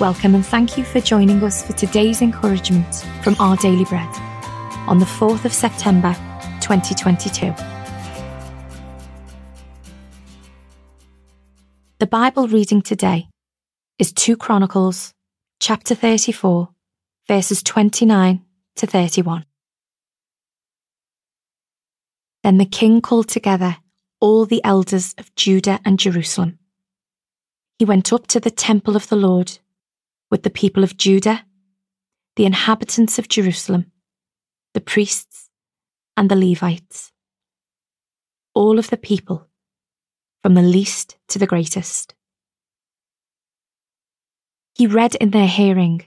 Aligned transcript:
Welcome 0.00 0.34
and 0.34 0.46
thank 0.46 0.78
you 0.78 0.84
for 0.84 0.98
joining 0.98 1.42
us 1.42 1.62
for 1.62 1.74
today's 1.74 2.22
encouragement 2.22 3.04
from 3.22 3.36
Our 3.38 3.54
Daily 3.58 3.84
Bread 3.84 4.08
on 4.88 4.98
the 4.98 5.04
4th 5.04 5.44
of 5.44 5.52
September 5.52 6.14
2022. 6.62 7.54
The 11.98 12.06
Bible 12.06 12.48
reading 12.48 12.80
today 12.80 13.28
is 13.98 14.10
2 14.14 14.38
Chronicles 14.38 15.12
chapter 15.58 15.94
34 15.94 16.70
verses 17.28 17.62
29 17.62 18.42
to 18.76 18.86
31. 18.86 19.44
Then 22.42 22.56
the 22.56 22.64
king 22.64 23.02
called 23.02 23.28
together 23.28 23.76
all 24.18 24.46
the 24.46 24.64
elders 24.64 25.14
of 25.18 25.34
Judah 25.34 25.78
and 25.84 25.98
Jerusalem. 25.98 26.58
He 27.78 27.84
went 27.84 28.14
up 28.14 28.26
to 28.28 28.40
the 28.40 28.50
temple 28.50 28.96
of 28.96 29.06
the 29.10 29.16
Lord 29.16 29.58
with 30.30 30.44
the 30.44 30.50
people 30.50 30.84
of 30.84 30.96
Judah, 30.96 31.44
the 32.36 32.46
inhabitants 32.46 33.18
of 33.18 33.28
Jerusalem, 33.28 33.90
the 34.72 34.80
priests, 34.80 35.50
and 36.16 36.30
the 36.30 36.36
Levites. 36.36 37.12
All 38.54 38.78
of 38.78 38.90
the 38.90 38.96
people, 38.96 39.48
from 40.42 40.54
the 40.54 40.62
least 40.62 41.18
to 41.28 41.38
the 41.38 41.46
greatest. 41.46 42.14
He 44.74 44.86
read 44.86 45.14
in 45.16 45.30
their 45.30 45.48
hearing 45.48 46.04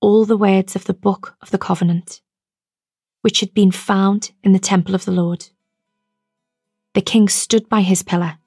all 0.00 0.24
the 0.24 0.36
words 0.36 0.76
of 0.76 0.84
the 0.84 0.94
book 0.94 1.36
of 1.40 1.50
the 1.50 1.58
covenant, 1.58 2.20
which 3.22 3.40
had 3.40 3.54
been 3.54 3.70
found 3.70 4.32
in 4.42 4.52
the 4.52 4.58
temple 4.58 4.94
of 4.94 5.06
the 5.06 5.12
Lord. 5.12 5.48
The 6.92 7.00
king 7.00 7.28
stood 7.28 7.68
by 7.68 7.80
his 7.80 8.02
pillar 8.02 8.38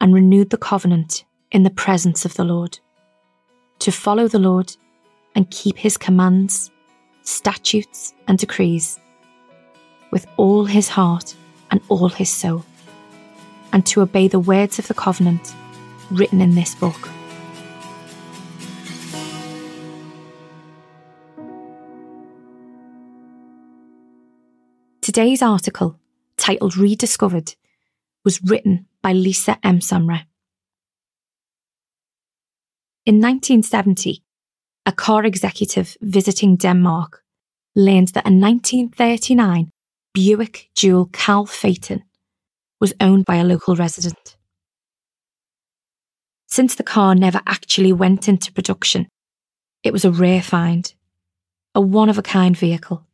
and 0.00 0.14
renewed 0.14 0.50
the 0.50 0.56
covenant 0.56 1.24
in 1.50 1.62
the 1.62 1.70
presence 1.70 2.24
of 2.24 2.34
the 2.34 2.44
Lord 2.44 2.80
to 3.80 3.92
follow 3.92 4.28
the 4.28 4.38
Lord 4.38 4.76
and 5.34 5.50
keep 5.50 5.76
his 5.76 5.96
commands, 5.96 6.70
statutes, 7.22 8.14
and 8.26 8.38
decrees 8.38 8.98
with 10.10 10.26
all 10.36 10.64
his 10.64 10.88
heart 10.88 11.34
and 11.70 11.80
all 11.88 12.08
his 12.08 12.30
soul, 12.30 12.64
and 13.72 13.84
to 13.86 14.00
obey 14.00 14.28
the 14.28 14.40
words 14.40 14.78
of 14.78 14.88
the 14.88 14.94
covenant 14.94 15.54
written 16.10 16.40
in 16.40 16.54
this 16.54 16.74
book. 16.74 17.08
Today's 25.02 25.42
article, 25.42 25.98
titled 26.36 26.76
Rediscovered, 26.76 27.54
was 28.24 28.42
written 28.42 28.86
by 29.02 29.12
Lisa 29.12 29.58
M. 29.62 29.80
Samra. 29.80 30.27
In 33.08 33.22
1970, 33.22 34.22
a 34.84 34.92
car 34.92 35.24
executive 35.24 35.96
visiting 36.02 36.56
Denmark 36.56 37.22
learned 37.74 38.08
that 38.08 38.26
a 38.26 38.30
1939 38.30 39.70
Buick 40.12 40.68
Dual 40.74 41.06
Cowl 41.06 41.46
Phaeton 41.46 42.02
was 42.82 42.92
owned 43.00 43.24
by 43.24 43.36
a 43.36 43.44
local 43.44 43.76
resident. 43.76 44.36
Since 46.48 46.74
the 46.74 46.82
car 46.82 47.14
never 47.14 47.40
actually 47.46 47.94
went 47.94 48.28
into 48.28 48.52
production, 48.52 49.08
it 49.82 49.94
was 49.94 50.04
a 50.04 50.12
rare 50.12 50.42
find, 50.42 50.92
a 51.74 51.80
one 51.80 52.10
of 52.10 52.18
a 52.18 52.22
kind 52.36 52.54
vehicle. 52.54 53.06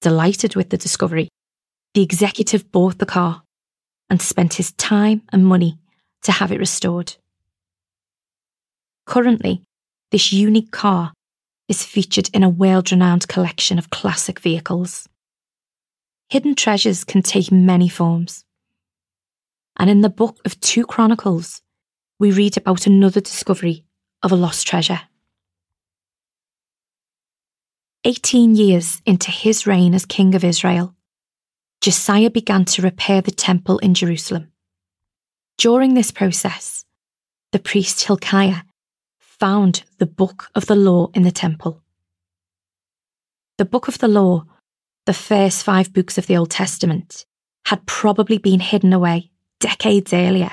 Delighted 0.00 0.56
with 0.56 0.70
the 0.70 0.78
discovery, 0.78 1.28
the 1.92 2.02
executive 2.02 2.72
bought 2.72 2.96
the 2.96 3.04
car 3.04 3.42
and 4.08 4.22
spent 4.22 4.54
his 4.54 4.72
time 4.72 5.20
and 5.34 5.44
money 5.44 5.78
to 6.22 6.32
have 6.32 6.50
it 6.50 6.58
restored. 6.58 7.16
Currently, 9.06 9.62
this 10.10 10.32
unique 10.32 10.72
car 10.72 11.12
is 11.68 11.84
featured 11.84 12.28
in 12.34 12.42
a 12.42 12.48
world 12.48 12.90
renowned 12.90 13.28
collection 13.28 13.78
of 13.78 13.90
classic 13.90 14.40
vehicles. 14.40 15.08
Hidden 16.28 16.56
treasures 16.56 17.04
can 17.04 17.22
take 17.22 17.52
many 17.52 17.88
forms. 17.88 18.44
And 19.78 19.88
in 19.88 20.00
the 20.00 20.10
book 20.10 20.40
of 20.44 20.60
2 20.60 20.86
Chronicles, 20.86 21.62
we 22.18 22.32
read 22.32 22.56
about 22.56 22.86
another 22.86 23.20
discovery 23.20 23.84
of 24.22 24.32
a 24.32 24.36
lost 24.36 24.66
treasure. 24.66 25.02
18 28.04 28.54
years 28.54 29.02
into 29.04 29.30
his 29.30 29.66
reign 29.66 29.94
as 29.94 30.06
king 30.06 30.34
of 30.34 30.44
Israel, 30.44 30.94
Josiah 31.80 32.30
began 32.30 32.64
to 32.64 32.82
repair 32.82 33.20
the 33.20 33.30
temple 33.30 33.78
in 33.78 33.94
Jerusalem. 33.94 34.50
During 35.58 35.94
this 35.94 36.10
process, 36.10 36.84
the 37.52 37.58
priest 37.58 38.02
Hilkiah 38.04 38.62
found 39.38 39.84
the 39.98 40.06
book 40.06 40.48
of 40.54 40.66
the 40.66 40.76
law 40.76 41.08
in 41.14 41.22
the 41.22 41.30
temple. 41.30 41.82
The 43.58 43.64
book 43.64 43.88
of 43.88 43.98
the 43.98 44.08
law, 44.08 44.44
the 45.06 45.14
first 45.14 45.64
five 45.64 45.92
books 45.92 46.18
of 46.18 46.26
the 46.26 46.36
Old 46.36 46.50
Testament, 46.50 47.24
had 47.66 47.86
probably 47.86 48.38
been 48.38 48.60
hidden 48.60 48.92
away 48.92 49.30
decades 49.60 50.12
earlier 50.12 50.50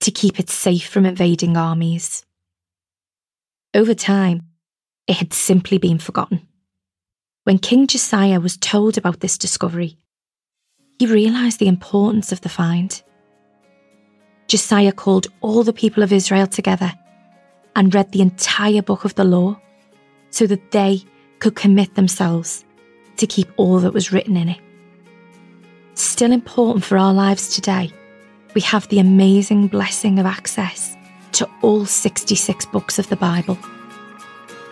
to 0.00 0.10
keep 0.10 0.40
it 0.40 0.48
safe 0.48 0.88
from 0.88 1.06
invading 1.06 1.56
armies. 1.56 2.24
Over 3.74 3.94
time, 3.94 4.42
it 5.06 5.16
had 5.16 5.32
simply 5.32 5.78
been 5.78 5.98
forgotten. 5.98 6.46
When 7.44 7.58
King 7.58 7.86
Josiah 7.86 8.40
was 8.40 8.56
told 8.56 8.98
about 8.98 9.20
this 9.20 9.38
discovery, 9.38 9.98
he 10.98 11.06
realised 11.06 11.58
the 11.58 11.68
importance 11.68 12.32
of 12.32 12.40
the 12.40 12.48
find. 12.48 13.02
Josiah 14.48 14.92
called 14.92 15.28
all 15.40 15.62
the 15.62 15.72
people 15.72 16.02
of 16.02 16.12
Israel 16.12 16.46
together 16.46 16.92
and 17.76 17.94
read 17.94 18.12
the 18.12 18.22
entire 18.22 18.82
book 18.82 19.04
of 19.04 19.14
the 19.14 19.24
law 19.24 19.58
so 20.30 20.46
that 20.46 20.70
they 20.70 21.02
could 21.38 21.56
commit 21.56 21.94
themselves 21.94 22.64
to 23.16 23.26
keep 23.26 23.48
all 23.56 23.78
that 23.80 23.92
was 23.92 24.12
written 24.12 24.36
in 24.36 24.48
it. 24.48 24.60
Still 25.94 26.32
important 26.32 26.84
for 26.84 26.96
our 26.96 27.12
lives 27.12 27.54
today, 27.54 27.92
we 28.54 28.60
have 28.62 28.88
the 28.88 28.98
amazing 28.98 29.68
blessing 29.68 30.18
of 30.18 30.26
access 30.26 30.96
to 31.32 31.48
all 31.62 31.86
66 31.86 32.66
books 32.66 32.98
of 32.98 33.08
the 33.08 33.16
Bible, 33.16 33.58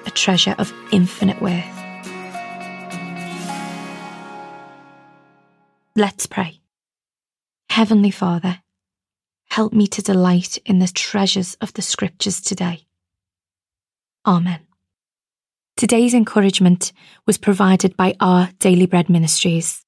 a 0.07 0.11
treasure 0.11 0.55
of 0.59 0.73
infinite 0.93 1.41
worth. 1.41 1.65
Let's 5.95 6.27
pray. 6.27 6.61
Heavenly 7.71 8.11
Father, 8.11 8.61
help 9.51 9.73
me 9.73 9.87
to 9.89 10.03
delight 10.03 10.59
in 10.65 10.79
the 10.79 10.89
treasures 10.89 11.57
of 11.61 11.73
the 11.75 11.83
Scriptures 11.83 12.41
today. 12.41 12.88
Amen. 14.27 14.61
Today's 15.77 16.13
encouragement 16.13 16.93
was 17.27 17.39
provided 17.39 17.97
by 17.97 18.15
our 18.21 18.51
Daily 18.59 18.87
Bread 18.87 19.09
Ministries. 19.09 19.85